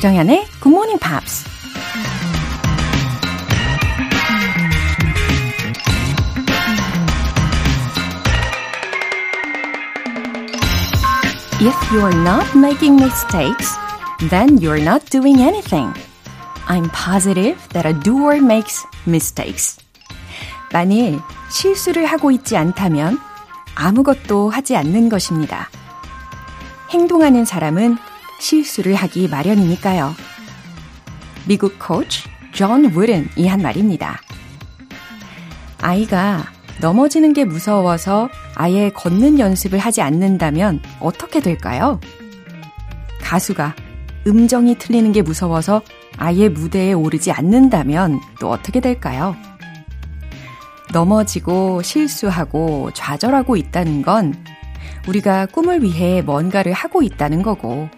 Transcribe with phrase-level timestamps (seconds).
[0.00, 1.44] 조정현의 Good Morning Pops.
[11.60, 13.76] If you're not making mistakes,
[14.30, 15.92] then you're not doing anything.
[16.66, 19.78] I'm positive that a doer makes mistakes.
[20.72, 23.18] 만일 실수를 하고 있지 않다면
[23.74, 25.68] 아무것도 하지 않는 것입니다.
[26.88, 27.98] 행동하는 사람은
[28.40, 30.14] 실수를 하기 마련이니까요.
[31.46, 34.20] 미국 코치 존 우든이 한 말입니다.
[35.80, 36.44] 아이가
[36.80, 42.00] 넘어지는 게 무서워서 아예 걷는 연습을 하지 않는다면 어떻게 될까요?
[43.20, 43.76] 가수가
[44.26, 45.82] 음정이 틀리는 게 무서워서
[46.16, 49.36] 아예 무대에 오르지 않는다면 또 어떻게 될까요?
[50.92, 54.34] 넘어지고 실수하고 좌절하고 있다는 건
[55.08, 57.88] 우리가 꿈을 위해 뭔가를 하고 있다는 거고,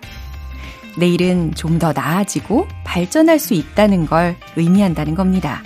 [0.98, 5.62] 내일은 좀 더 나아지고 발전할 수 있다는 걸 의미한다는 겁니다.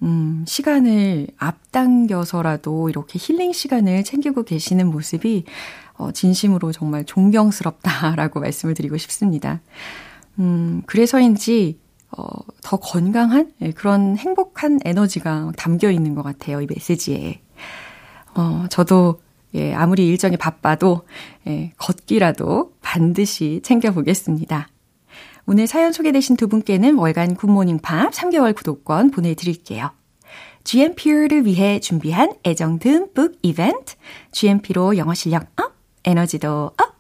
[0.02, 5.44] 음, 시간을 앞당겨서라도 이렇게 힐링 시간을 챙기고 계시는 모습이
[5.94, 9.62] 어, 진심으로 정말 존경스럽다라고 말씀을 드리고 싶습니다.
[10.38, 11.78] 음, 그래서인지
[12.10, 12.24] 어,
[12.62, 16.60] 더 건강한 예, 그런 행복한 에너지가 담겨 있는 것 같아요.
[16.60, 17.40] 이 메시지에.
[18.34, 19.20] 어, 저도
[19.54, 21.02] 예, 아무리 일정이 바빠도
[21.46, 24.68] 예, 걷기라도 반드시 챙겨보겠습니다.
[25.46, 29.90] 오늘 사연 소개되신 두 분께는 월간 굿모닝 팝 3개월 구독권 보내드릴게요.
[30.64, 33.94] GMP를 위해 준비한 애정 듬뿍 이벤트,
[34.32, 35.74] GMP로 영어 실력 up,
[36.04, 36.95] 에너지도 up!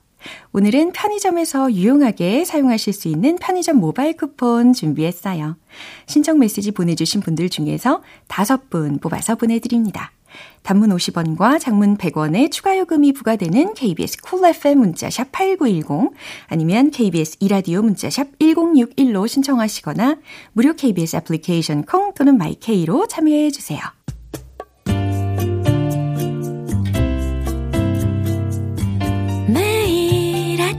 [0.52, 5.56] 오늘은 편의점에서 유용하게 사용하실 수 있는 편의점 모바일 쿠폰 준비했어요.
[6.06, 10.12] 신청 메시지 보내주신 분들 중에서 다섯 분 뽑아서 보내드립니다.
[10.62, 16.12] 단문 50원과 장문 100원의 추가 요금이 부과되는 KBS 쿨 cool FM 문자샵 8910
[16.48, 20.16] 아니면 KBS 이라디오 문자샵 1061로 신청하시거나
[20.52, 23.80] 무료 KBS 애플리케이션 콩 또는 마이케이로 참여해 주세요.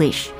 [0.00, 0.32] English.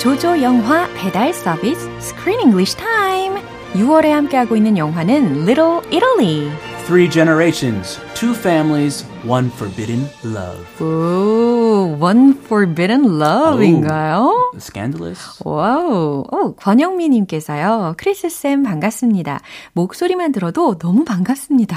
[0.00, 3.40] 조조 영화 배달 서비스 Screen English Time.
[3.74, 6.50] 6월에 함께하고 있는 영화는 Little Italy.
[6.86, 10.66] Three generations two families, one forbidden love.
[11.84, 14.52] 오, One Forbidden Love인가요?
[14.56, 15.42] Scandalous?
[15.44, 16.24] 와우.
[16.32, 17.94] 오, 권영미님께서요.
[17.98, 19.40] 크리스 쌤 반갑습니다.
[19.74, 21.76] 목소리만 들어도 너무 반갑습니다.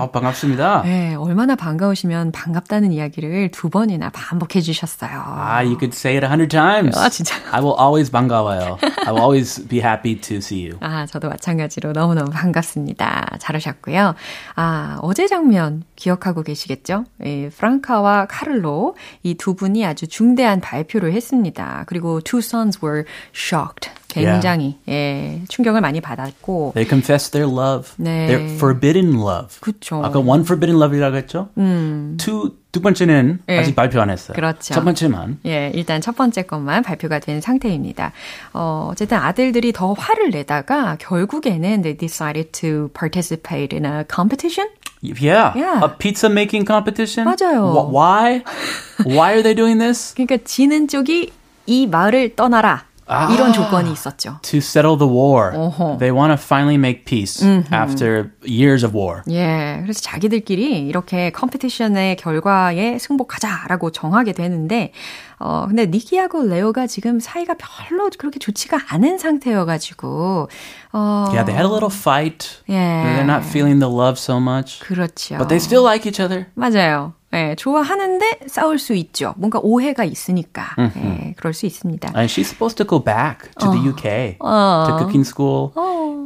[0.00, 0.82] 아, 반갑습니다.
[0.84, 5.10] 네, 얼마나 반가우시면 반갑다는 이야기를 두 번이나 반복해 주셨어요.
[5.26, 6.98] Ah, you could say it a hundred times.
[6.98, 7.36] 아, 진짜.
[7.52, 8.78] I will always 반가워요.
[9.04, 10.78] I will always be happy to see you.
[10.80, 13.36] 아, 저도 마찬가지로 너무너무 반갑습니다.
[13.40, 14.14] 잘하셨고요.
[14.56, 17.04] 아, 어제 장면 기억하고 계시겠죠?
[17.26, 21.84] 예, 프랑카와 카를로 이두 분이 아주 중대한 발표를 했습니다.
[21.86, 23.04] 그리고 two sons were
[23.34, 23.90] shocked.
[24.14, 27.90] 굉장히 예, 충격을 많이 받았고 They confess their love.
[27.96, 28.28] 네.
[28.28, 29.58] Their forbidden love.
[29.60, 30.02] 그쵸.
[30.04, 31.48] 아까 one forbidden love이라고 했죠?
[31.58, 32.16] 음.
[32.16, 33.58] Two, 두 번째는 네.
[33.58, 34.34] 아직 발표 안 했어요.
[34.36, 34.72] 그렇죠.
[34.72, 35.38] 첫 번째만.
[35.46, 38.12] 예, 일단 첫 번째 것만 발표가 된 상태입니다.
[38.52, 44.68] 어, 어쨌든 아들들이 더 화를 내다가 결국에는 they decided to participate in a competition?
[45.03, 45.53] Yeah.
[45.55, 45.79] Yeah.
[45.83, 47.25] A pizza making competition?
[47.25, 47.71] 맞아요.
[47.71, 48.43] Wh- Why?
[49.05, 50.13] Why are they doing this?
[50.13, 51.31] 그러니까 지는 쪽이
[51.67, 52.83] 이 마을을 떠나라.
[53.32, 54.38] 이런 조건이 있었죠.
[54.42, 55.52] To settle the war.
[55.54, 55.98] 어허.
[55.98, 59.22] They want to finally make peace after years of war.
[59.30, 64.92] 예, 그래서 자기들끼리 이렇게 컴피티션의 결과에 승복하자라고 정하게 되는데,
[65.38, 70.48] 어, 근데 니키하고 레오가 지금 사이가 별로 그렇게 좋지가 않은 상태여가지고,
[70.92, 71.24] 어.
[71.28, 72.62] Yeah, they had a little fight.
[72.70, 72.74] 예.
[72.74, 74.80] They're not feeling the love so much.
[74.80, 75.36] 그렇죠.
[75.36, 76.46] But they still like each other.
[76.54, 77.12] 맞아요.
[77.33, 79.33] 예, 좋아하는데 싸울 수 있죠.
[79.37, 80.75] 뭔가 오해가 있으니까.
[80.79, 82.09] 예, 그럴 수 있습니다.
[82.15, 85.71] And she's supposed to go back to the UK to cooking school.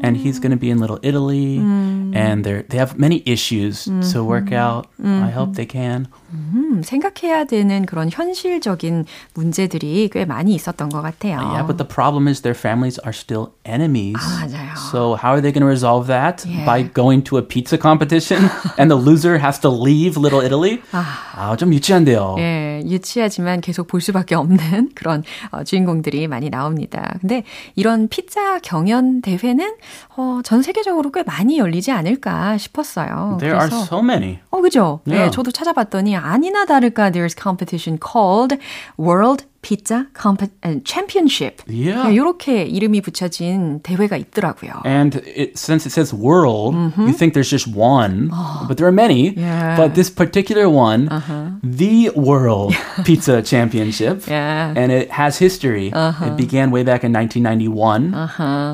[0.04, 1.60] And he's going to be in Little Italy.
[1.60, 4.88] And they're, they have many issues to work out.
[5.04, 6.08] I hope they can.
[6.69, 11.39] 음, 생각해야 되는 그런 현실적인 문제들이 꽤 많이 있었던 것 같아요.
[11.41, 14.17] Yeah, but the problem is their families are still enemies.
[14.19, 14.77] 아, 맞아요.
[14.91, 16.45] So how are they going to resolve that?
[16.47, 16.65] Yeah.
[16.67, 20.81] By going to a pizza competition and the loser has to leave Little Italy?
[20.93, 22.37] 아, 좀 유치한데요.
[22.39, 27.15] 예, 유치하지만 계속 볼 수밖에 없는 그런 어, 주인공들이 많이 나옵니다.
[27.21, 27.45] 근데
[27.77, 29.77] 이런 피자 경연 대회는
[30.17, 33.39] 어, 전 세계적으로 꽤 많이 열리지 않을까 싶었어요.
[33.41, 34.39] There are so many.
[34.51, 35.01] 어, 그죠?
[35.05, 35.35] 네, Yeah.
[35.35, 38.58] 저도 찾아봤더니 아니나 다를까 there's competition called
[38.98, 41.62] World Pizza Comp- uh, Championship.
[41.68, 42.10] Yeah.
[42.12, 44.82] 이렇게 이름이 붙여진 대회가 있더라고요.
[44.86, 48.30] And it, since it says world, you think there's just one,
[48.68, 49.30] but there are many.
[49.40, 49.78] Yeah.
[49.78, 51.08] But this particular one,
[51.64, 52.76] the World
[53.06, 54.74] Pizza Championship, Yeah.
[54.76, 55.94] and it has history.
[55.96, 58.14] It began way back in 1991,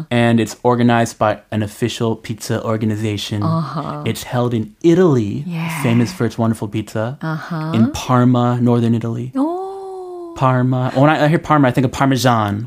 [0.10, 3.44] and it's organized by an official pizza organization.
[4.10, 5.70] It's held in Italy, Yeah.
[5.84, 7.18] famous for its wonderful pizza,
[7.78, 9.32] in Parma, northern Italy.
[9.36, 9.43] 오,
[10.35, 10.91] Parma.
[10.95, 12.67] When I, I hear Parma, I think of Parmesan.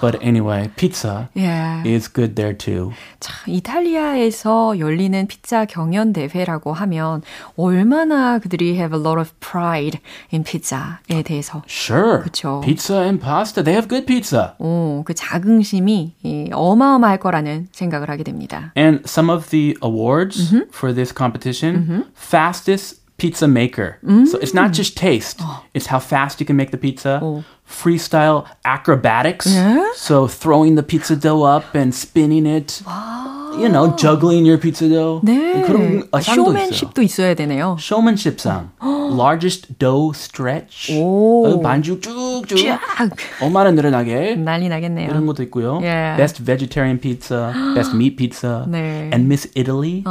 [0.00, 1.84] But anyway, pizza 예.
[1.84, 2.92] is good there too.
[3.20, 7.20] 참, 이탈리아에서 열리는 피자 경연 대회라고 하면
[7.58, 10.00] 얼마나 그들이 have a lot of pride
[10.32, 12.22] in pizza에 대해서 Sure.
[12.22, 12.62] 그쵸.
[12.64, 13.62] Pizza and pasta.
[13.62, 14.52] They have good pizza.
[14.58, 18.72] 오, 그 자긍심이 이, 어마어마할 거라는 생각을 하게 됩니다.
[18.78, 23.98] And some of the awards for this competition, fastest pizza maker.
[24.26, 24.74] So it's not mm.
[24.74, 25.64] just taste, oh.
[25.74, 27.20] it's how fast you can make the pizza.
[27.22, 27.44] Oh.
[27.68, 29.46] Freestyle acrobatics.
[29.46, 29.92] Yeah?
[29.94, 32.82] So throwing the pizza dough up and spinning it
[33.55, 35.21] You know, juggling your pizza dough.
[35.23, 35.61] 네.
[35.61, 36.65] 그런 어, 상도 있어요.
[36.65, 37.77] 쇼맨십도 있어야 되네요.
[37.79, 38.71] showmanship상.
[39.15, 40.91] largest dough stretch.
[40.99, 41.45] 오.
[41.47, 42.57] 어, 반죽 쭉쭉.
[42.57, 42.79] 쫙
[43.41, 44.35] 얼마나 늘어나게.
[44.35, 45.09] 난리 나겠네요.
[45.09, 45.77] 이런 것도 있고요.
[45.79, 46.17] Yeah.
[46.17, 49.09] Best vegetarian pizza, best meat pizza, 네.
[49.13, 50.03] and Miss Italy.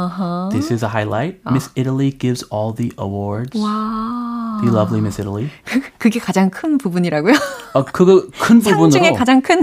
[0.51, 1.37] This is a highlight.
[1.51, 3.53] Miss Italy gives all the awards.
[3.61, 4.57] 와.
[4.63, 5.49] The lovely Miss Italy.
[5.99, 7.33] 그게 가장 큰 부분이라고요?
[7.75, 9.61] 어, 그거 큰 상 부분으로 중에 가장 큰.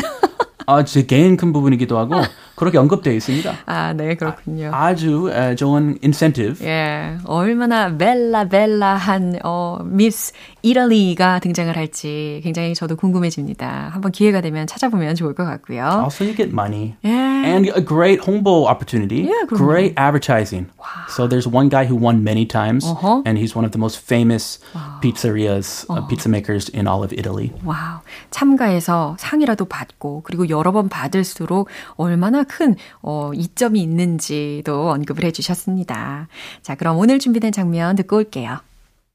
[0.67, 2.15] 아, 제 개인 큰 부분이기도 하고
[2.58, 3.54] 그렇게 언급되어 있습니다.
[3.68, 4.72] 아, 네, 그렇군요.
[4.74, 6.68] 아주 에, 좋은 incentive.
[6.68, 10.34] 예, 얼마나 벨라 벨라한 어 미스
[10.72, 13.90] 이탈리가 등장을 할지 굉장히 저도 궁금해집니다.
[13.94, 15.84] 한번 기회가 되면 찾아보면 좋을 것 같고요.
[16.04, 16.96] Also, you get money.
[17.06, 17.10] 예.
[17.10, 19.24] And a great 홍보 opportunity.
[19.24, 20.68] Yeah, great advertising.
[21.10, 23.22] So there's one guy who won many times, Uh-huh.
[23.26, 24.60] and he's one of the most famous
[25.02, 27.52] pizzerias, uh, pizza makers in all of Italy.
[27.64, 28.02] 와우.
[28.32, 36.28] 참가해서 상이라도 받고 그리고 여러 번 받을수록 얼마나 큰 어, 이점이 있는지도 언급을 해 주셨습니다.
[36.62, 38.60] 자, 그럼 오늘 준비된 장면 듣고 올게요.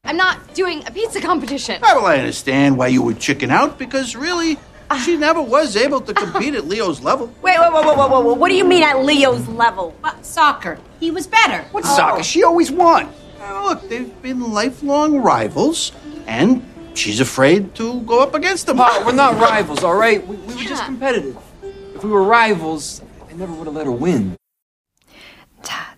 [0.05, 1.79] I'm not doing a pizza competition.
[1.81, 4.59] Ah, Well, I understand why you would chicken out because really,
[5.05, 7.27] she never was able to compete at Leo's level.
[7.41, 8.37] Wait, wait, wait, wait, wait, wait, wait.
[8.37, 9.95] What do you mean at Leo's level?
[10.03, 10.77] Well, soccer.
[10.99, 11.63] He was better.
[11.71, 12.21] What soccer?
[12.21, 13.09] She always won.
[13.39, 15.93] Uh, look, they've been lifelong rivals,
[16.27, 16.61] and
[16.95, 18.77] she's afraid to go up against them.
[18.77, 20.25] Pa, we're not rivals, all right?
[20.27, 21.37] We, we were just competitive.
[21.95, 24.35] If we were rivals, I never would have let her win.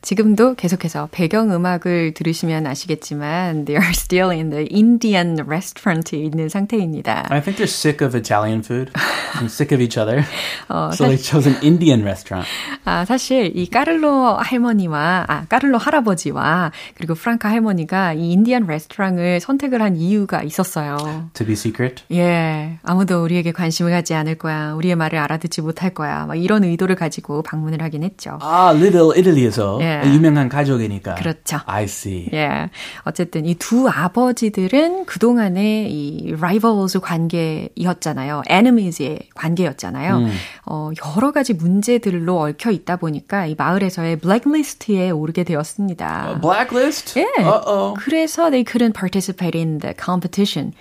[0.05, 6.47] 자, 지금도 계속해서 배경 음악을 들으시면 아시겠지만 they are still in the Indian restaurant에 있는
[6.47, 7.25] 상태입니다.
[7.29, 8.91] I think they're sick of Italian food
[9.37, 10.23] and sick of each other.
[10.69, 12.47] 어, so they chose an Indian restaurant.
[12.85, 19.81] 아, 사실 이 까를로 할머니와 아, 까를로 할아버지와 그리고 프랑카 할머니가 이 인디안 레스토랑을 선택을
[19.81, 21.31] 한 이유가 있었어요.
[21.33, 22.03] To be secret.
[22.11, 24.73] 예, 아무도 우리에게 관심을 갖지 않을 거야.
[24.73, 26.27] 우리의 말을 알아듣지 못할 거야.
[26.27, 28.37] 막 이런 의도를 가지고 방문을 하긴 했죠.
[28.41, 29.94] 아, Little Italy에서 예.
[30.05, 31.15] 유명한 가족이니까.
[31.15, 31.59] 그렇죠.
[31.65, 32.29] I see.
[32.33, 32.69] 예.
[33.03, 38.43] 어쨌든 이 두 아버지들은 그동안의 이 rivals 관계였잖아요.
[38.49, 40.17] enemies의 관계였잖아요.
[40.17, 40.31] 음.
[40.65, 46.39] 어, 여러 가지 문제들로 얽혀 있다 보니까 이 마을에서의 블랙리스트에 오르게 되었습니다.
[46.41, 47.19] Blacklist?
[47.19, 47.25] 예.
[47.43, 47.93] Uh-oh.
[47.99, 50.73] 그래서 they couldn't participate in the competition.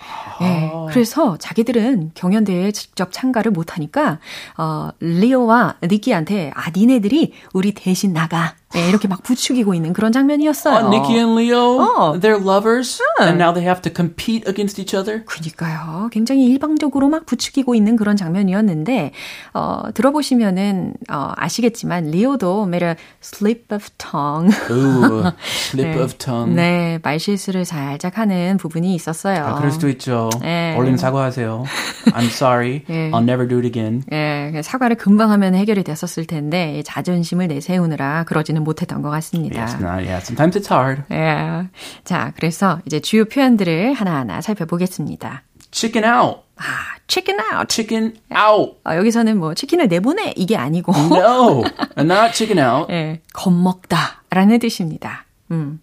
[0.42, 0.71] 예.
[0.73, 0.87] 아.
[0.90, 4.18] 그래서 자기들은 경연대회에 직접 참가를 못하니까
[4.56, 8.54] 어, 리오와 니키한테 아 니네들이 우리 대신 나가.
[8.76, 10.74] 예, 이렇게 막 부추기고 있는 그런 장면이었어요.
[10.74, 12.18] Oh, Nikki and Leo, 어.
[12.18, 15.24] they're lovers, and now they have to compete against each other.
[15.24, 16.08] 그니까요.
[16.10, 19.12] 굉장히 일방적으로 막 부추기고 있는 그런 장면이었는데,
[19.54, 24.50] 어, 들어보시면은, 어, 아시겠지만, 리오도 made a slip of tongue.
[24.70, 25.30] Ooh,
[25.70, 26.02] slip 네.
[26.02, 26.54] of tongue.
[26.56, 29.44] 네, 말실수를 살짝 하는 부분이 있었어요.
[29.44, 30.30] 아, 그럴 수도 있죠.
[30.40, 30.74] 네.
[30.76, 31.64] 얼른 사과하세요.
[32.06, 32.82] I'm sorry.
[32.88, 33.10] 네.
[33.12, 34.02] I'll never do it again.
[34.10, 39.61] 예, 사과를 금방 하면 해결이 됐었을 텐데, 자존심을 내세우느라 그러지는 못했던 것 같습니다.
[39.61, 40.18] Yes, not, yeah.
[40.23, 41.02] Sometimes it's hard.
[41.12, 41.68] 예.
[42.04, 45.42] 자, 그래서 이제 주요 표현들을 하나하나 살펴보겠습니다.
[45.71, 46.40] Chicken out.
[46.56, 46.62] 아,
[47.09, 47.66] chicken out.
[47.68, 48.78] Chicken out.
[48.85, 51.64] 아, 여기서는 뭐 치킨을 내보내 이게 아니고 No,
[51.99, 52.92] not chicken out.
[52.92, 55.25] 예, 겁먹다라는 뜻입니다.
[55.50, 55.80] 음.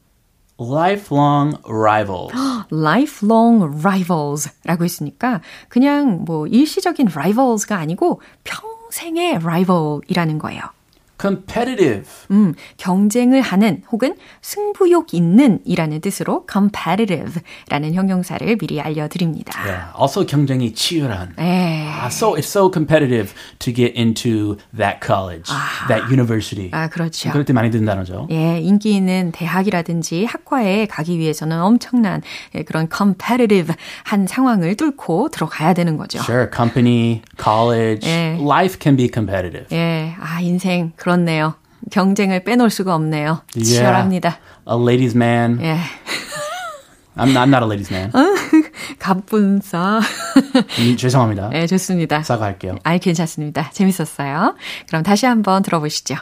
[0.60, 2.34] Lifelong rivals.
[2.72, 10.62] lifelong rivals라고 했으니까 그냥 뭐 일시적인 rivals가 아니고 평생의 rival이라는 거예요.
[11.22, 12.08] Competitive.
[12.32, 19.62] 음, 경쟁을 하는 혹은 승부욕 있는 이라는 뜻으로 competitive라는 형용사를 미리 알려드립니다.
[19.62, 19.94] Yeah.
[20.00, 21.36] Also 경쟁이 치열한.
[21.40, 21.88] 예.
[22.01, 25.51] Ah, so it's so competitive to get into that college,
[25.88, 26.70] that university.
[26.72, 27.30] 아, 그렇죠.
[27.32, 28.28] 그럴 때 많이 듣는 단어죠.
[28.32, 32.22] 예, 인기 있는 대학이라든지 학과에 가기 위해서는 엄청난
[32.56, 36.18] 예, 그런 competitive 한 상황을 뚫고 들어가야 되는 거죠.
[36.20, 38.38] Sure, company, college, 예.
[38.42, 39.68] life can be competitive.
[39.72, 41.55] 예, 아, 인생, 그 렇네요.
[41.90, 43.43] 경쟁을 빼놓을 수가 없네요.
[43.55, 43.78] Yeah.
[43.78, 44.38] 치열합니다.
[44.69, 45.59] A ladies' man.
[45.61, 45.78] 예.
[47.16, 48.12] I'm, not, I'm not a ladies' man.
[48.99, 50.00] 갑분싸.
[50.81, 51.50] 음, 죄송합니다.
[51.55, 52.23] 예, 좋습니다.
[52.23, 52.76] 사과할게요.
[52.83, 53.71] 아, 괜찮습니다.
[53.71, 54.55] 재밌었어요.
[54.88, 56.16] 그럼 다시 한번 들어보시죠.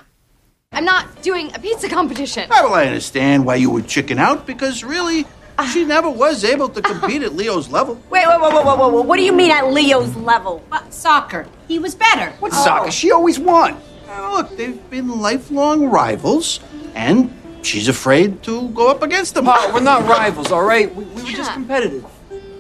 [0.73, 2.49] I'm not doing a pizza competition.
[2.51, 5.25] Well, I understand why you would chicken out because really,
[5.73, 7.97] she never was able to compete at Leo's level.
[8.11, 9.07] Wait, wait, wait, wait, wait, wait, wait.
[9.07, 10.63] What do you mean at Leo's level?
[10.73, 11.47] Uh, soccer.
[11.69, 12.33] He was better.
[12.41, 12.91] What's soccer?
[12.91, 13.77] She always won.
[14.10, 16.60] Uh, look, they've been lifelong rivals,
[16.96, 17.30] and
[17.62, 19.46] she's afraid to go up against him.
[19.46, 20.90] Pa, we're not rivals, all right?
[20.96, 22.04] We, we were just competitive.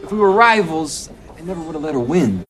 [0.03, 2.44] If we were rivals, I never would have let her win.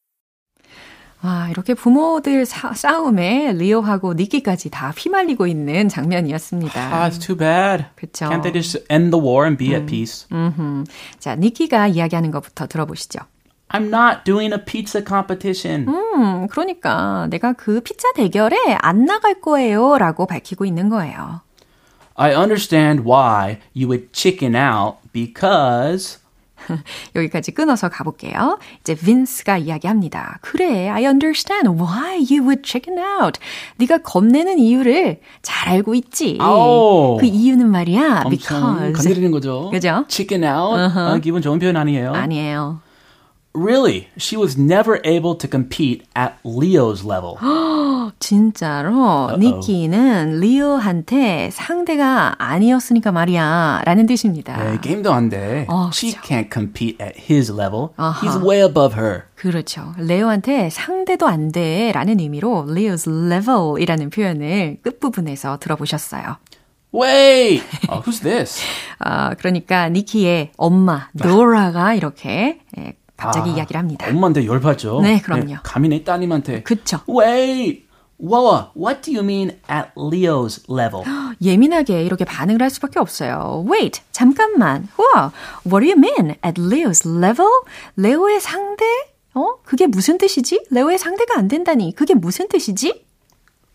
[1.21, 6.79] 와, 이렇게 부모들 사, 싸움에 리오하고 니키까지 다 휘말리고 있는 장면이었습니다.
[6.79, 7.85] Ah, it's too bad.
[7.95, 8.29] 그쵸.
[8.29, 10.27] Can't they just end the war and be at peace?
[11.19, 13.19] 자, 니키가 이야기하는 것부터 들어보시죠.
[13.71, 15.87] I'm not doing a pizza competition.
[15.87, 21.41] 음, 그러니까 내가 그 피자 대결에 안 나갈 거예요 라고 밝히고 있는 거예요.
[22.15, 26.19] I understand why you would chicken out because
[27.15, 28.59] 여기까지 끊어서 가볼게요.
[28.81, 30.39] 이제 빈스가 이야기합니다.
[30.41, 33.39] 그래, I understand why you would chicken out.
[33.77, 36.37] 네가 겁내는 이유를 잘 알고 있지.
[36.41, 37.17] 아오.
[37.17, 38.93] 그 이유는 말이야, because.
[38.93, 39.69] 건드리는 거죠.
[39.71, 40.05] 그죠?
[40.07, 40.99] Chicken out.
[40.99, 42.13] 아, 기분 좋은 표현 아니에요.
[42.13, 42.81] 아니에요.
[43.53, 47.35] Really, she was never able to compete at Leo's level.
[48.19, 54.55] 진짜로 니키는 리오한테 상대가 아니었으니까 말이야 라는 뜻입니다.
[54.63, 55.65] 네, 게임도 안 돼.
[55.67, 57.89] 어, she can't compete at his level.
[57.97, 58.21] 아하.
[58.25, 59.23] He's way above her.
[59.35, 59.93] 그렇죠.
[59.97, 66.37] 레오한테 상대도 안 돼 라는 의미로 Leo's level이라는 표현을 끝부분에서 들어보셨어요.
[66.93, 67.63] Wait!
[67.89, 68.61] Oh, who's this?
[68.99, 74.07] 아, 그러니까 니키의 엄마 노라가 이렇게 예, 갑자기 아, 이야기를 합니다.
[74.07, 75.01] 엄마한테 열받죠.
[75.01, 75.57] 네, 그럼요.
[75.63, 76.63] 감히 내 따님한테.
[76.63, 76.99] 그쵸.
[77.07, 77.87] Wait!
[78.21, 81.05] Whoa, what do you mean at Leo's level?
[81.41, 83.65] 예민하게 이렇게 반응을 할 수밖에 없어요.
[83.71, 84.89] Wait, 잠깐만.
[84.97, 85.31] 우와,
[85.65, 86.35] what do you mean?
[86.43, 87.47] At Leo's level?
[87.95, 88.83] 레오의 상대?
[89.35, 89.55] 어?
[89.63, 90.65] 그게 무슨 뜻이지?
[90.69, 91.95] 레오의 상대가 안 된다니.
[91.95, 93.05] 그게 무슨 뜻이지?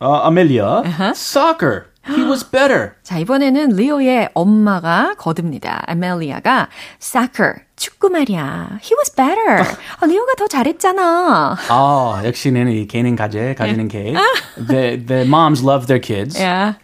[0.01, 0.83] Uh, Amelia,
[1.15, 1.85] soccer.
[2.07, 2.93] He was better.
[3.03, 5.83] 자, 이번에는 리오의 엄마가 거듭니다.
[5.87, 6.69] 아멜리아가
[7.01, 8.81] soccer, 축구 말이야.
[8.83, 9.61] He was better.
[10.01, 11.55] 아, 리오가 더 잘했잖아.
[11.69, 14.15] 아, 역시는 이 개는 가재, 가지는 개.
[14.57, 16.41] the, the moms love their kids.
[16.41, 16.79] Yeah.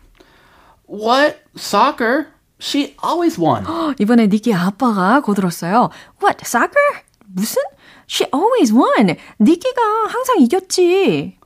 [0.87, 1.39] What?
[1.57, 2.27] Soccer?
[2.61, 3.65] She always won.
[3.99, 5.89] 이번에 니키 아빠가 거들었어요.
[6.23, 6.43] What?
[6.45, 7.01] Soccer?
[7.35, 7.63] 무슨?
[8.07, 9.17] She always won.
[9.41, 11.39] 니키가 항상 이겼지.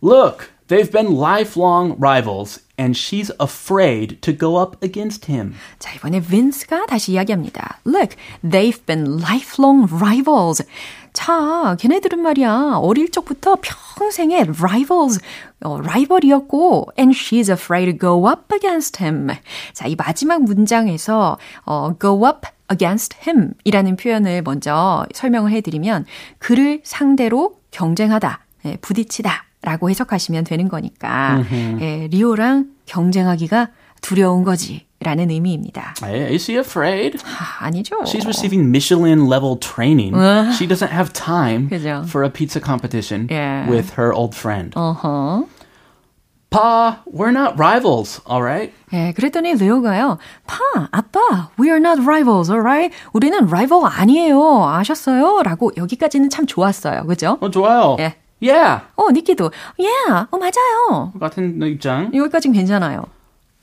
[0.00, 5.54] Look, they've been lifelong rivals, and she's afraid to go up against him.
[5.78, 7.80] 자, 이번에 빈스가 다시 이야기합니다.
[7.84, 10.64] Look, they've been lifelong rivals.
[11.12, 15.20] 자, 걔네들은 말이야, 어릴 적부터 평생의 rivals,
[15.62, 19.28] 어, 라이벌이었고, and she's afraid to go up against him.
[19.74, 21.36] 자, 이 마지막 문장에서,
[21.66, 26.06] 어, go up against him 이라는 표현을 먼저 설명을 해드리면,
[26.38, 31.42] 그를 상대로 경쟁하다, 예, 부딪히다 라고 해석하시면 되는 거니까,
[31.80, 33.68] 예, 리오랑 경쟁하기가
[34.00, 34.86] 두려운 거지.
[35.04, 35.94] 라는 의미입니다.
[36.04, 37.18] Is she afraid?
[37.24, 37.96] 아, 아니죠.
[38.04, 40.14] She's receiving Michelin level training.
[40.54, 42.04] she doesn't have time 그죠.
[42.06, 43.68] for a pizza competition Yeah.
[43.68, 44.70] with her old friend.
[44.76, 45.46] 어허.
[46.50, 48.72] Pa, we're not rivals, all right?
[48.92, 50.18] 예, 그랬더니 레오가요.
[50.46, 50.58] 파,
[50.92, 52.94] 아빠, we are not rivals, alright?
[53.14, 54.64] 우리는 라이벌 아니에요.
[54.68, 55.42] 아셨어요?
[55.42, 57.06] 라고 여기까지는 참 좋았어요.
[57.06, 57.38] 그죠?
[57.40, 57.96] 어, 좋아요.
[58.00, 58.16] 예.
[58.42, 58.82] Yeah.
[58.96, 61.12] 어, 니키도, yeah, 어, 맞아요.
[61.20, 62.10] 같은 입장.
[62.12, 63.06] 여기까진 괜찮아요.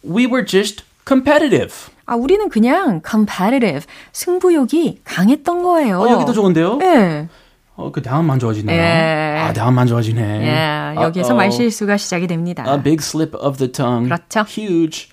[0.04, 1.74] We were just competitive.
[2.06, 6.00] 아, 우리는 그냥 competitive, 승부욕이 강했던 거예요.
[6.00, 6.80] 어, 여기도 좋은데요?
[6.82, 7.28] 예.
[7.76, 8.76] 어, 그 다음만 좋아지네요.
[8.78, 9.38] 예.
[9.40, 10.22] 아, 다음만 좋아지네.
[10.22, 11.34] 예, 여기에서.
[11.34, 12.66] 말실수가 시작이 됩니다.
[12.68, 14.10] A big slip of the tongue.
[14.10, 14.46] 그렇죠.
[14.48, 15.10] Huge.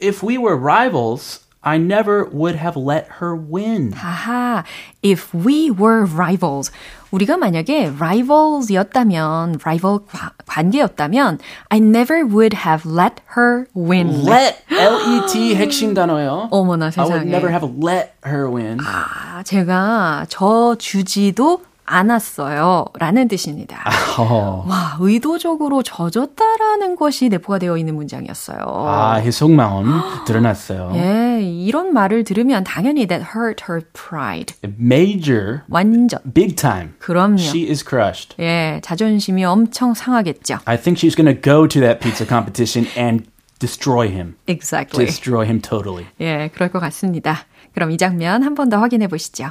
[0.00, 3.92] if we were rivals, I never would have let her win.
[3.92, 4.64] 하하,
[5.02, 6.70] if we were rivals.
[7.14, 14.24] 우리가 만약에 rivals였다면, rival 과- 관계였다면, I never would have let her win.
[14.26, 16.48] Let L-E-T 핵심 단어예요.
[16.50, 17.14] 어머나 I 세상에.
[17.14, 18.78] would never have let her win.
[18.80, 22.86] 아, 제가 저 주지도 않았어요.
[22.98, 23.84] 라는 뜻입니다.
[24.18, 24.64] 어.
[24.68, 28.58] 와, 의도적으로 져줬다라는 것이 내포가 되어 있는 문장이었어요.
[28.66, 30.92] 아, 그 속마음 드러났어요.
[30.94, 34.56] 예, 이런 말을 들으면 당연히 that hurt her pride.
[34.78, 36.20] Major, 완전.
[36.32, 36.90] big time.
[36.98, 37.38] 그럼요.
[37.38, 38.36] She is crushed.
[38.40, 40.58] 예, 자존심이 엄청 상하겠죠.
[40.64, 43.26] I think she's to go to that pizza competition and
[43.58, 44.36] destroy him.
[44.46, 45.06] Exactly.
[45.06, 46.06] Destroy him totally.
[46.20, 47.46] 예, 그럴 것 같습니다.
[47.74, 49.50] 그럼 이 장면 한 번 더 확인해 보시죠.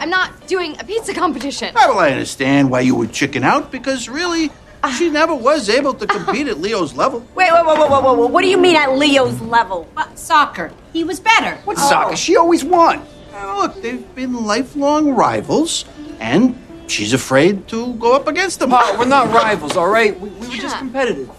[0.00, 1.74] I'm not doing a pizza competition.
[1.74, 4.50] Well, I understand why you would chicken out because really,
[4.96, 7.20] she never was able to compete at Leo's level.
[7.34, 8.30] Wait, wait, wait, wait, wait, wait, wait.
[8.30, 9.86] What do you mean at Leo's level?
[9.98, 10.72] Uh, soccer.
[10.94, 11.56] He was better.
[11.66, 12.16] What's soccer?
[12.16, 13.02] She always won.
[13.32, 15.84] Now, look, they've been lifelong rivals,
[16.18, 18.70] and she's afraid to go up against them.
[18.70, 20.18] Pa, we're not rivals, all right?
[20.18, 21.30] We, we were just competitive.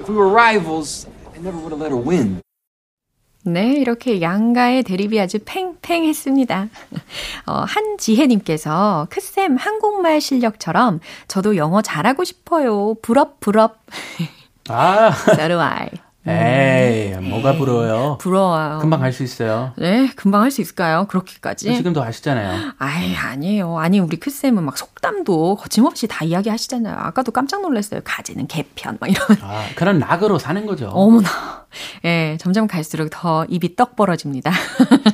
[0.00, 2.42] If we were rivals, I never would have let her win.
[3.44, 6.68] 네, 이렇게 양가의 대립이 아주 팽팽했습니다.
[7.46, 12.94] 어, 한지혜님께서 크쌤 한국말 실력처럼 저도 영어 잘하고 싶어요.
[13.02, 13.78] 부럽 부럽.
[14.68, 15.88] 아, So do I.
[16.24, 18.18] 에이, 뭐가 부러워요.
[18.20, 18.78] 부러워요.
[18.80, 19.72] 금방 할수 있어요.
[19.76, 21.06] 네, 금방 할 수 있을까요?
[21.08, 21.74] 그렇게까지?
[21.74, 22.74] 지금도 하시잖아요.
[22.78, 23.78] 아이, 아니에요.
[23.78, 26.94] 아니, 우리 크쌤은 막 속담도 거침없이 다 이야기 하시잖아요.
[26.96, 28.00] 아까도 깜짝 놀랐어요.
[28.04, 29.38] 가재는 게 편, 막 이러면.
[29.42, 30.90] 아, 그런 낙으로 사는 거죠.
[30.90, 31.62] 어머나.
[32.04, 34.52] 예, 점점 갈수록 더 입이 떡 벌어집니다.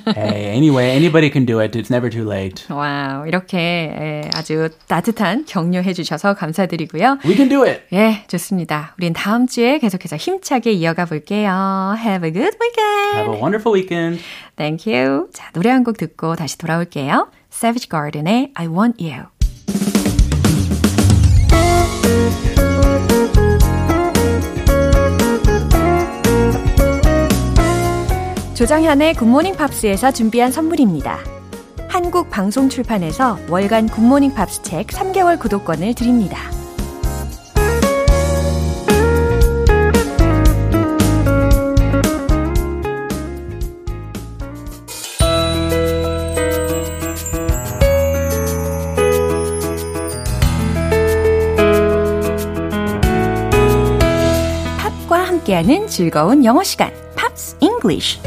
[0.09, 1.79] Hey, anyway, anybody can do it.
[1.79, 2.65] It's never too late.
[2.75, 7.19] Wow, 이렇게 예, 아주 따뜻한 격려해 주셔서 감사드리고요.
[7.25, 7.83] We can do it.
[7.93, 8.95] 예, 좋습니다.
[8.99, 11.95] 우린 다음 주에 계속해서 힘차게 이어가 볼게요.
[11.99, 13.17] Have a good weekend.
[13.19, 14.21] Have a wonderful weekend.
[14.57, 15.29] Thank you.
[15.33, 17.31] 자, 노래 한 곡 듣고 다시 돌아올게요.
[17.53, 19.27] Savage Garden의 I Want You.
[28.55, 31.19] 조정현의 굿모닝 팝스에서 준비한 선물입니다.
[31.89, 36.39] 한국 방송 출판에서 월간 굿모닝 팝스 책 3개월 구독권을 드립니다.
[55.59, 58.21] 함께하는 즐거운 영어 시간, Pops English.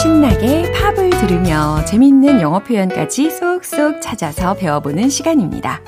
[0.00, 5.80] 신나게 팝을 들으며 재밌는 영어 표현까지 쏙쏙 찾아서 배워보는 시간입니다.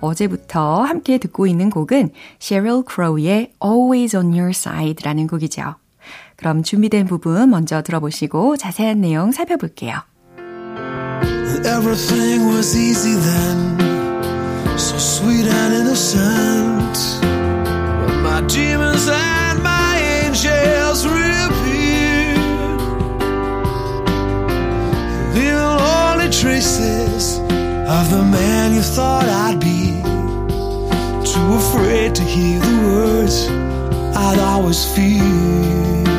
[0.00, 5.74] 어제부터 함께 듣고 있는 곡은 Sheryl Crow의 Always on Your Side라는 곡이죠.
[6.40, 10.00] 그럼 준비된 부분 먼저 들어보시고 자세한 내용 살펴볼게요.
[11.66, 13.90] Everything was easy then.
[14.80, 16.96] so sweet and innocent.
[17.20, 22.40] But my demons and my angels reappeared,
[25.34, 27.38] leaving only traces
[27.86, 30.00] of the man you thought I'd be.
[31.30, 33.48] Too afraid to hear the words
[34.16, 36.09] I'd always feared.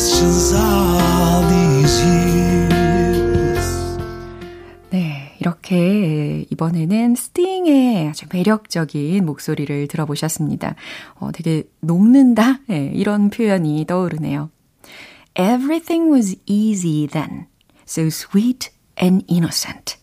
[0.00, 3.60] Questions all these years.
[4.88, 10.74] 네, 이렇게 이번에는 스팅의 아주 매력적인 목소리를 들어보셨습니다.
[11.16, 12.60] 어, 되게 녹는다?
[12.66, 14.48] 네, 이런 표현이 떠오르네요.
[15.38, 17.48] Everything was easy then,
[17.86, 18.70] so sweet
[19.02, 19.98] and innocent.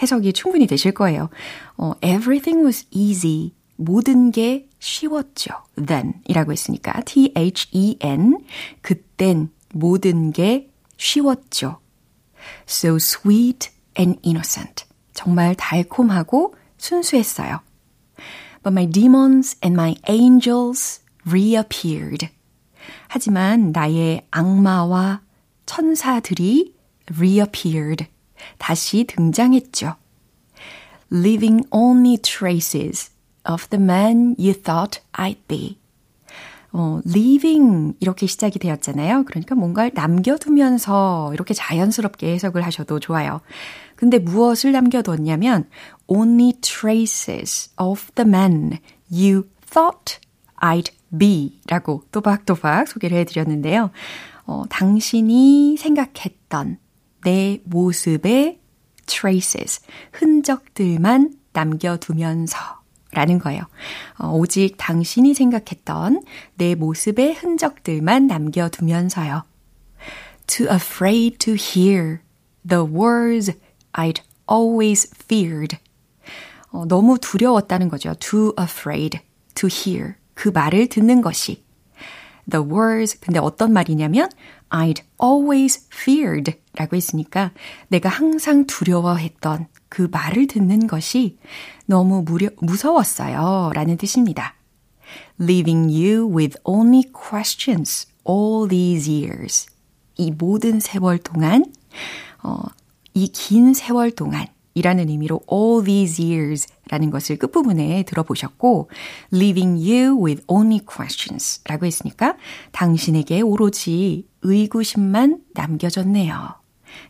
[0.00, 1.28] 해석이 충분히 되실 거예요.
[1.76, 3.52] 어, everything was easy.
[3.76, 5.54] 모든 게 쉬웠죠.
[5.76, 8.38] then 이라고 했으니까 t-h-e-n
[8.82, 11.80] 그땐 모든 게 쉬웠죠.
[12.68, 14.84] so sweet and innocent.
[15.14, 17.60] 정말 달콤하고 순수했어요.
[18.62, 22.28] But my demons and my angels reappeared.
[23.08, 25.22] 하지만 나의 악마와
[25.64, 26.74] 천사들이
[27.16, 28.06] reappeared.
[28.58, 29.96] 다시 등장했죠.
[31.10, 33.13] Leaving only traces
[33.48, 35.78] of the man you thought I'd be.
[36.76, 39.24] 어, leaving 이렇게 시작이 되었잖아요.
[39.26, 43.40] 그러니까 뭔가를 남겨두면서 이렇게 자연스럽게 해석을 하셔도 좋아요.
[43.94, 45.68] 근데 무엇을 남겨뒀냐면
[46.08, 48.78] only traces of the man
[49.08, 50.18] you thought
[50.60, 53.90] I'd be 라고 또박또박 소개를 해드렸는데요.
[54.46, 56.78] 어, 당신이 생각했던
[57.22, 58.58] 내 모습의
[59.06, 59.80] traces,
[60.12, 62.83] 흔적들만 남겨두면서
[63.14, 63.62] 라는 거예요.
[64.18, 66.22] 어, 오직 당신이 생각했던
[66.56, 69.44] 내 모습의 흔적들만 남겨두면서요.
[70.46, 72.20] Too afraid to hear
[72.66, 73.52] the words
[73.92, 75.78] I'd always feared.
[76.70, 78.14] 어, 너무 두려웠다는 거죠.
[78.14, 79.20] Too afraid
[79.54, 80.14] to hear.
[80.34, 81.62] 그 말을 듣는 것이.
[82.50, 84.28] The words, 근데 어떤 말이냐면,
[84.70, 87.52] I'd always feared 라고 했으니까
[87.88, 91.38] 내가 항상 두려워했던 그 말을 듣는 것이
[91.86, 94.54] 너무 무려, 무서웠어요 라는 뜻입니다.
[95.40, 99.66] Leaving you with only questions all these years.
[100.16, 101.64] 이 모든 세월 동안,
[102.42, 102.58] 어,
[103.14, 108.90] 이 긴 세월 동안 이라는 의미로 all these years 라는 것을 끝부분에 들어보셨고
[109.32, 112.36] leaving you with only questions 라고 했으니까
[112.72, 116.54] 당신에게 오로지 의구심만 남겨졌네요.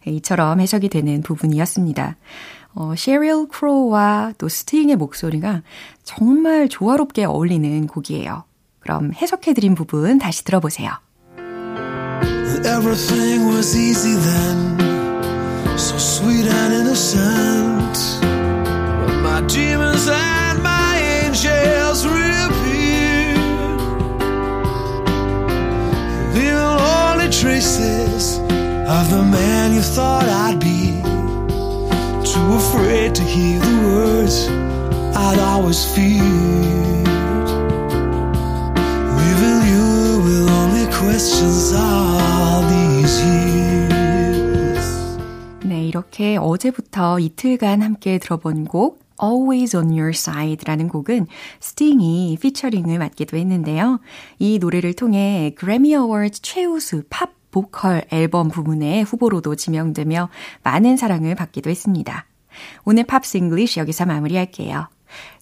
[0.07, 2.17] 이처럼 해석이 되는 부분이었습니다.
[2.75, 5.63] 어, 셰리얼 크로우와 또 스팅의 목소리가
[6.03, 8.45] 정말 조화롭게 어울리는 곡이에요.
[8.81, 10.91] 그럼 해석해드린 부분 다시 들어보세요.
[12.65, 14.79] Everything was easy then,
[15.77, 18.21] so sweet and innocent.
[18.21, 21.84] But my demons and my angels
[27.41, 31.01] traces of the man you thought I'd be.
[32.25, 34.49] Too afraid to hear the words
[35.17, 37.09] I'd always feared.
[39.19, 44.85] Leaving you with only questions all these years.
[45.65, 51.27] 네, 이렇게 어제부터 이틀간 함께 들어본 곡 Always on Your Side라는 곡은
[51.61, 54.01] 스팅이 피처링을 맡기도 했는데요.
[54.39, 60.29] 이 노래를 통해 그래미 어워즈 최우수 팝 보컬 앨범 부문의 후보로도 지명되며
[60.65, 62.27] 많은 사랑을 받기도 했습니다.
[62.85, 64.89] 오늘 Pops English 여기서 마무리할게요.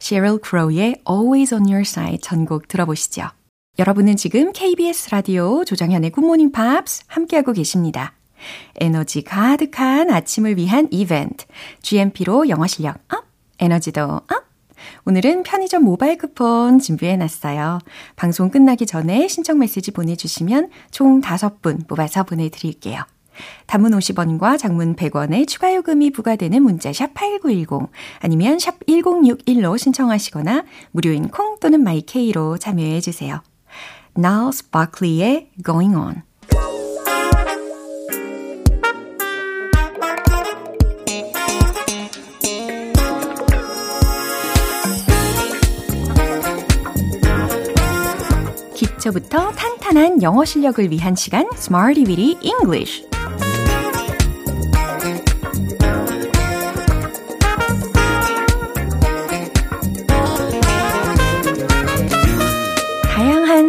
[0.01, 3.29] Sheryl Crow의 Always on Your Side 전곡 들어보시죠.
[3.79, 8.13] 여러분은 지금 KBS 라디오 조정현의 굿모닝 팝스 함께하고 계십니다.
[8.77, 11.47] 에너지 가득한 아침을 위한 이벤트
[11.81, 13.25] GMP로 영어 실력 up,
[13.63, 14.29] 에너지도 up.
[15.05, 17.79] 오늘은 편의점 모바일 쿠폰 준비해놨어요.
[18.17, 23.05] 방송 끝나기 전에 신청 메시지 보내주시면 총 5분 뽑아서 보내드릴게요.
[23.67, 31.61] 단문 50원과 장문 100원의 추가 요금이 부과되는 문자 샵8910 아니면 샵 1061로 신청하시거나 무료인 콩
[31.61, 33.43] 또는 마이케이로 참여해 주세요.
[34.19, 36.23] Niles Barkley의 Going On
[49.03, 53.05] 기초부터 탄탄한 영어 실력을 위한 시간 Smarty Weedy English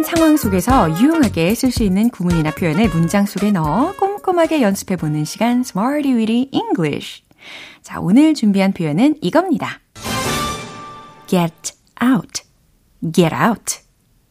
[0.04, 6.14] 상황 속에서 유용하게 쓸 수 있는 구문이나 표현을 문장 속에 넣어 꼼꼼하게 연습해보는 시간 Smarty
[6.14, 7.22] Weedy English
[7.82, 9.80] 자, 오늘 준비한 표현은 이겁니다.
[11.26, 12.42] get out,
[13.12, 13.80] get out.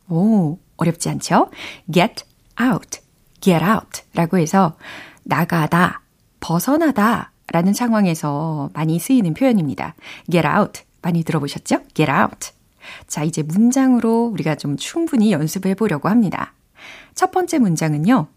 [0.10, 1.50] 오, 어렵지 않죠?
[1.92, 2.24] get
[2.62, 3.00] out,
[3.42, 4.78] get out 라고 해서
[5.24, 6.02] 나가다,
[6.40, 9.96] 벗어나다 라는 상황에서 많이 쓰이는 표현입니다.
[10.32, 10.82] get out.
[11.02, 11.82] 많이 들어보셨죠?
[11.94, 12.52] get out.
[13.08, 16.54] 자, 이제 문장으로 우리가 좀 충분히 연습해 보려고 합니다.
[17.16, 18.28] 첫 번째 문장은요.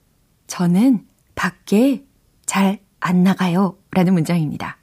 [0.46, 1.04] 저는
[1.34, 2.04] 밖에
[2.46, 3.76] 잘 안 나가요.
[3.92, 4.78] 라는 문장입니다.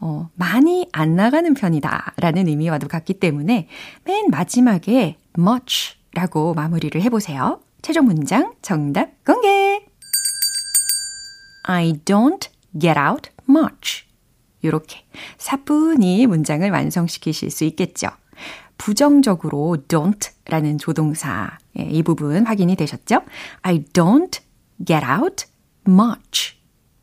[0.00, 2.14] 어, 많이 안 나가는 편이다.
[2.16, 3.68] 라는 의미와도 같기 때문에
[4.04, 7.60] 맨 마지막에 much 라고 마무리를 해보세요.
[7.82, 9.86] 최종 문장 정답 공개!
[11.64, 14.04] I don't get out much.
[14.62, 15.04] 이렇게
[15.38, 18.08] 사뿐히 문장을 완성시키실 수 있겠죠.
[18.76, 21.58] 부정적으로 don't 라는 조동사.
[21.78, 23.22] 예, 이 부분 확인이 되셨죠?
[23.62, 24.40] I don't
[24.84, 25.46] get out
[25.86, 26.59] much.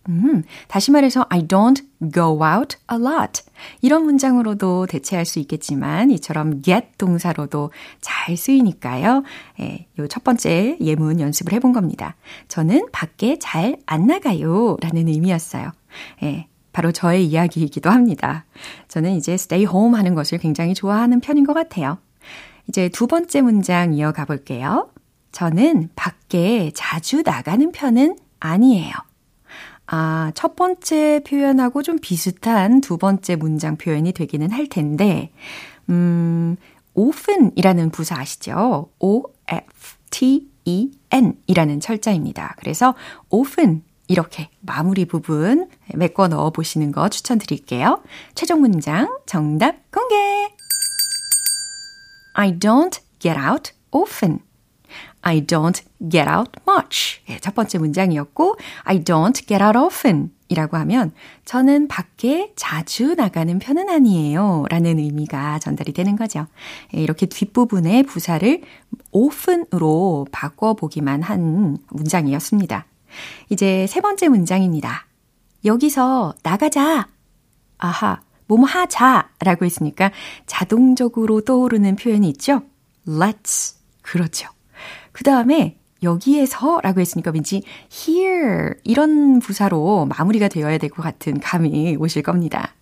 [0.09, 3.43] 음, 다시 말해서 I don't go out a lot.
[3.81, 9.23] 이런 문장으로도 대체할 수 있겠지만 이처럼 get 동사로도 잘 쓰이니까요.
[9.59, 12.15] 예, 요첫 번째 예문 연습을 해본 겁니다.
[12.47, 14.77] 저는 밖에 잘 안 나가요.
[14.81, 15.71] 라는 의미였어요.
[16.23, 18.45] 예, 바로 저의 이야기이기도 합니다.
[18.87, 21.97] 저는 이제 stay home 하는 것을 굉장히 좋아하는 편인 것 같아요.
[22.69, 24.89] 이제 두 번째 문장 이어가 볼게요.
[25.31, 28.93] 저는 밖에 자주 나가는 편은 아니에요.
[29.87, 35.31] 아, 첫 번째 표현하고 좀 비슷한 두 번째 문장 표현이 되기는 할 텐데,
[35.89, 36.57] 음,
[36.93, 38.89] often이라는 부사 아시죠?
[38.99, 40.13] O-F-T-E-N
[41.47, 42.55] 이라는 철자입니다.
[42.59, 42.95] 그래서
[43.29, 48.01] often 이렇게 마무리 부분 메꿔 넣어 보시는 거 추천드릴게요.
[48.35, 50.15] 최종 문장 정답 공개!
[52.33, 54.46] I don't get out often.
[55.27, 57.21] I don't get out much.
[57.27, 60.31] 예, 첫 번째 문장이었고, I don't get out often.
[60.47, 61.11] 이라고 하면,
[61.43, 64.63] 저는 밖에 자주 나가는 편은 아니에요.
[64.69, 66.47] 라는 의미가 전달이 되는 거죠.
[66.95, 68.61] 예, 이렇게 뒷부분에 부사를
[69.11, 72.85] often으로 바꿔보기만 한 문장이었습니다.
[73.49, 75.07] 이제 세 번째 문장입니다.
[75.65, 77.09] 여기서 나가자.
[77.79, 79.29] 아하, 뭐뭐 하자.
[79.41, 80.11] 라고 했으니까
[80.45, 82.63] 자동적으로 떠오르는 표현이 있죠?
[83.05, 83.75] let's.
[84.01, 84.56] 그렇죠.
[85.17, 91.95] 그 다음에 여기에서 라고 했으니까 왠지 here 이런 부사로 마무리가 되어야 될 것 같은 감이
[91.95, 92.75] 오실 겁니다.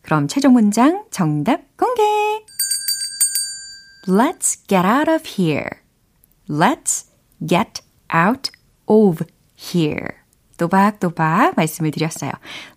[0.00, 2.02] 그럼 최종 문장 정답 공개!
[4.06, 5.70] Let's get out of here.
[6.48, 7.08] Let's
[7.44, 7.82] get
[8.14, 8.52] out
[8.86, 9.24] of
[9.58, 10.18] here.
[10.58, 12.30] 또박또박 말씀을 드렸어요.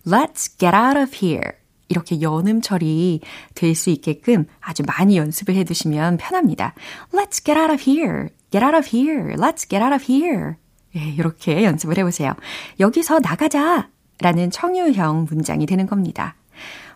[0.04, 1.52] Let's get out of here.
[1.88, 3.20] 이렇게 연음 처리
[3.54, 6.74] 될 수 있게끔 아주 많이 연습을 해 두시면 편합니다.
[7.12, 8.28] Let's get out of here.
[8.50, 9.34] Get out of here.
[9.34, 10.54] Let's get out of here.
[10.96, 12.32] 예, 이렇게 연습을 해 보세요.
[12.80, 13.88] 여기서 나가자.
[14.18, 16.36] 라는 청유형 문장이 되는 겁니다.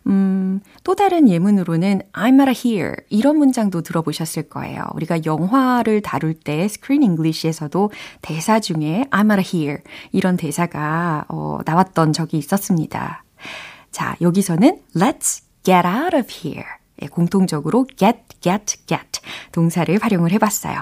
[0.06, 4.84] 음, 또 다른 예문으로는 I'm out of here 이런 문장도 들어보셨을 거예요.
[4.94, 7.90] 우리가 영화를 다룰 때 Screen English에서도
[8.22, 13.24] 대사 중에 I'm out of here 이런 대사가 어, 나왔던 적이 있었습니다.
[13.90, 16.66] 자, 여기서는 let's get out of here
[17.02, 19.20] 예, 공통적으로 get, get, get
[19.52, 20.80] 동사를 활용을 해봤어요.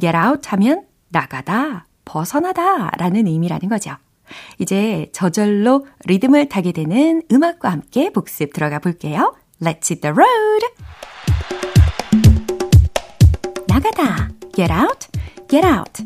[0.00, 3.96] get out 하면 나가다, 벗어나다 라는 의미라는 거죠.
[4.58, 9.34] 이제 저절로 리듬을 타게 되는 음악과 함께 복습 들어가 볼게요.
[9.60, 10.66] Let's hit the road!
[13.66, 15.08] 나가다, get out,
[15.48, 16.04] get out.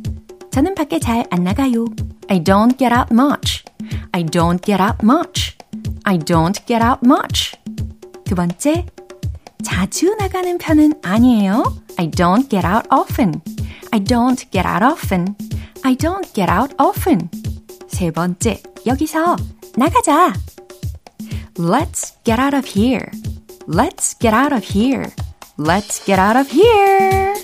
[0.51, 1.85] 저는 밖에 잘 안 나가요.
[2.29, 3.65] I don't get out much.
[4.13, 5.54] I don't get out much.
[6.06, 7.56] I don't get out much.
[8.26, 8.86] 두 번째,
[9.64, 11.64] 자주 나가는 편은 아니에요.
[11.98, 13.42] I don't get out often.
[13.92, 15.36] I don't get out often.
[15.84, 17.30] I don't get out often.
[17.88, 19.36] 세 번째, 여기서
[19.76, 20.34] 나가자.
[21.56, 23.12] Let's get out of here.
[23.68, 25.14] Let's get out of here.
[25.58, 27.36] Let's get out of here.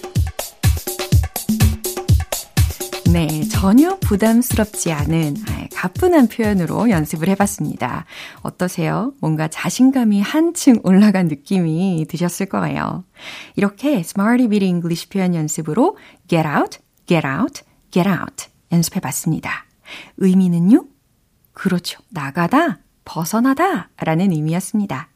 [3.12, 5.34] 네, 전혀 부담스럽지 않은
[5.74, 8.04] 가뿐한 표현으로 연습을 해봤습니다.
[8.42, 9.12] 어떠세요?
[9.20, 13.04] 뭔가 자신감이 한층 올라간 느낌이 드셨을 거예요.
[13.56, 15.96] 이렇게 Smarty Beat English 표현 연습으로
[16.28, 19.66] get out, get out, get out 연습해봤습니다.
[20.18, 20.84] 의미는요?
[21.52, 22.00] 그렇죠.
[22.10, 25.08] 나가다, 벗어나다 라는 의미였습니다.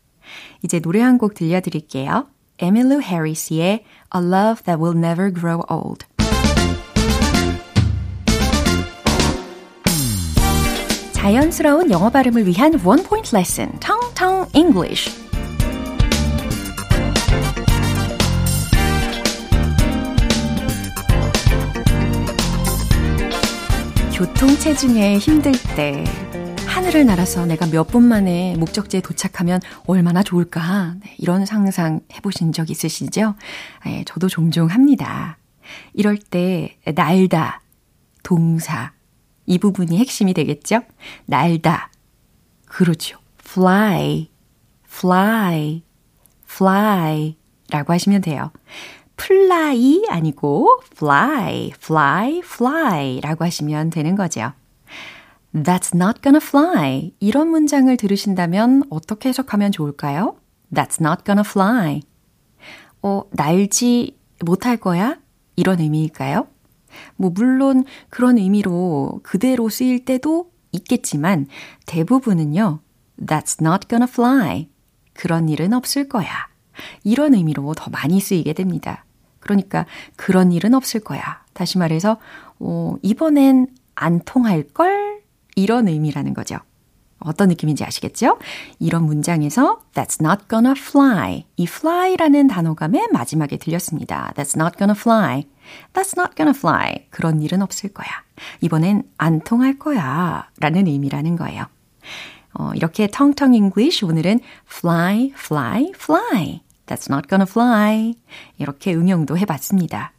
[0.62, 2.26] 이제 노래 한 곡 들려드릴게요.
[2.58, 6.06] 에밀루 해리스의 A Love That Will Never Grow Old.
[11.24, 15.10] 자연스러운 영어 발음을 위한 원 포인트 레슨, 텅텅 English.
[24.14, 26.04] 교통체중에 힘들 때
[26.66, 30.94] 하늘을 날아서 내가 몇 분 만에 목적지에 도착하면 얼마나 좋을까?
[31.00, 33.34] 네, 이런 상상 해보신 적 있으시죠?
[33.86, 35.38] 네, 저도 종종 합니다.
[35.94, 37.62] 이럴 때 날다,
[38.22, 38.92] 동사,
[39.46, 40.80] 이 부분이 핵심이 되겠죠?
[41.26, 41.90] 날다.
[42.66, 43.18] 그렇죠.
[43.40, 44.28] fly,
[44.86, 45.82] fly,
[46.48, 47.36] fly
[47.70, 48.50] 라고 하시면 돼요.
[49.20, 54.52] fly 아니고 fly, fly, fly 라고 하시면 되는 거죠.
[55.54, 57.12] That's not gonna fly.
[57.20, 60.36] 이런 문장을 들으신다면 어떻게 해석하면 좋을까요?
[60.72, 62.02] That's not gonna fly.
[63.02, 65.18] 어, 날지 못할 거야?
[65.56, 66.48] 이런 의미일까요?
[67.16, 71.46] 뭐, 물론 그런 의미로 그대로 쓰일 때도 있겠지만
[71.86, 72.80] 대부분은요,
[73.20, 74.68] That's not gonna fly.
[75.12, 76.28] 그런 일은 없을 거야.
[77.04, 79.04] 이런 의미로 더 많이 쓰이게 됩니다.
[79.40, 81.44] 그러니까 그런 일은 없을 거야.
[81.52, 82.18] 다시 말해서
[82.58, 85.22] 어, 이번엔 안 통할 걸?
[85.54, 86.58] 이런 의미라는 거죠.
[87.24, 88.38] 어떤 느낌인지 아시겠죠?
[88.78, 91.46] 이런 문장에서 That's not gonna fly.
[91.56, 94.32] 이 fly라는 단어가 맨 마지막에 들렸습니다.
[94.36, 95.46] That's not gonna fly.
[95.92, 97.06] That's not gonna fly.
[97.10, 98.08] 그런 일은 없을 거야.
[98.60, 100.48] 이번엔 안 통할 거야.
[100.60, 101.66] 라는 의미라는 거예요.
[102.54, 106.60] 어, 이렇게 텅텅 English 오늘은 fly, fly, fly.
[106.86, 108.14] That's not gonna fly.
[108.58, 110.12] 이렇게 응용도 해봤습니다.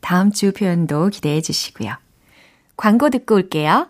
[0.00, 1.94] 다음 주 표현도 기대해 주시고요.
[2.76, 3.88] 광고 듣고 올게요.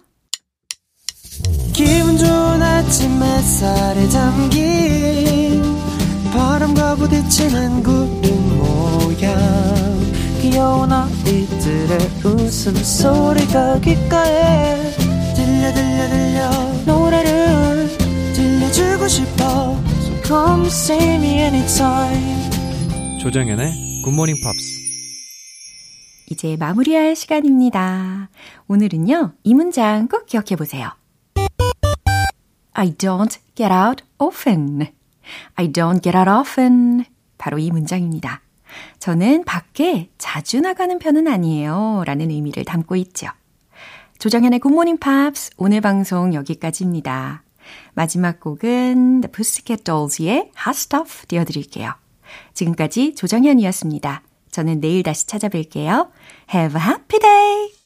[2.21, 5.63] 좋은 아침 햇살에 담긴
[6.35, 10.01] 바람과 부딪히는 구름 모양.
[10.43, 14.93] 귀여운 아이들의 웃음소리가 귓가에
[15.35, 16.51] 들려 들려 들려.
[16.85, 17.89] 노래를
[18.35, 19.79] 들려주고 싶어.
[20.03, 22.51] So come see me anytime.
[23.21, 24.81] 조정연의 굿모닝 팝스
[26.31, 28.29] 이제 마무리할 시간입니다.
[28.69, 31.00] 오늘은요, 이 문장 꼭 기억해 보세요.
[32.81, 34.89] I don't get out often.
[35.57, 37.05] I don't get out often.
[37.37, 38.41] 바로 이 문장입니다.
[38.99, 42.05] 저는 밖에 자주 나가는 편은 아니에요.
[42.07, 43.29] 라는 의미를 담고 있죠.
[44.19, 47.43] 조정현의 굿모닝 팝스 오늘 방송 여기까지입니다.
[47.93, 51.93] 마지막 곡은 The Pussycat Dolls의 Hot Stuff 띄워드릴게요.
[52.55, 54.23] 지금까지 조정현이었습니다.
[54.51, 56.09] 저는 내일 다시 찾아뵐게요.
[56.55, 57.73] Have a happy day!